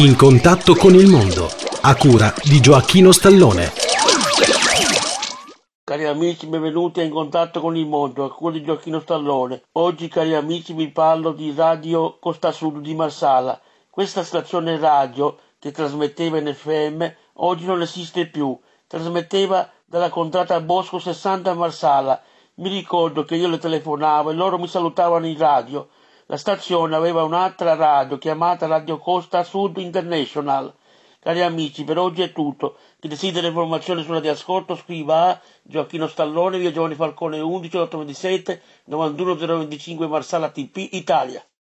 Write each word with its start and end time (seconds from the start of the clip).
In 0.00 0.16
contatto 0.16 0.74
con 0.76 0.94
il 0.94 1.08
mondo, 1.08 1.50
a 1.82 1.94
cura 1.94 2.32
di 2.42 2.58
Gioacchino 2.58 3.12
Stallone. 3.12 3.70
Cari 5.84 6.06
amici, 6.06 6.46
benvenuti 6.46 7.00
a 7.00 7.02
In 7.02 7.10
contatto 7.10 7.60
con 7.60 7.76
il 7.76 7.86
mondo, 7.86 8.24
a 8.24 8.32
cura 8.32 8.54
di 8.54 8.64
Gioacchino 8.64 9.00
Stallone. 9.00 9.60
Oggi, 9.72 10.08
cari 10.08 10.34
amici, 10.34 10.72
vi 10.72 10.88
parlo 10.88 11.32
di 11.32 11.52
Radio 11.54 12.16
Costa 12.18 12.50
Sud 12.50 12.78
di 12.78 12.94
Marsala. 12.94 13.60
Questa 13.90 14.24
stazione 14.24 14.78
radio 14.78 15.36
che 15.58 15.70
trasmetteva 15.70 16.38
in 16.38 16.54
FM 16.54 17.06
oggi 17.34 17.66
non 17.66 17.82
esiste 17.82 18.26
più. 18.26 18.58
Trasmetteva 18.86 19.70
dalla 19.84 20.08
contratta 20.08 20.62
Bosco 20.62 20.98
60 20.98 21.50
a 21.50 21.54
Marsala. 21.54 22.22
Mi 22.54 22.70
ricordo 22.70 23.24
che 23.24 23.36
io 23.36 23.48
le 23.48 23.58
telefonavo 23.58 24.30
e 24.30 24.34
loro 24.34 24.58
mi 24.58 24.66
salutavano 24.66 25.26
in 25.26 25.36
radio. 25.36 25.88
La 26.30 26.36
stazione 26.36 26.94
aveva 26.94 27.24
un'altra 27.24 27.74
radio 27.74 28.16
chiamata 28.16 28.68
Radio 28.68 28.98
Costa 28.98 29.42
Sud 29.42 29.78
International. 29.78 30.72
Cari 31.18 31.42
amici, 31.42 31.82
per 31.82 31.98
oggi 31.98 32.22
è 32.22 32.30
tutto. 32.30 32.76
Chi 33.00 33.08
desidera 33.08 33.48
informazioni 33.48 34.04
sulla 34.04 34.20
di 34.20 34.28
ascolto 34.28 34.76
scriva 34.76 35.30
a 35.30 35.40
Gioacchino 35.60 36.06
Stallone, 36.06 36.58
via 36.58 36.70
Giovanni 36.70 36.94
Falcone 36.94 37.40
11 37.40 37.76
827 37.78 38.62
91 38.84 39.34
025 39.34 40.06
Marsala 40.06 40.50
TP 40.50 40.90
Italia. 40.92 41.44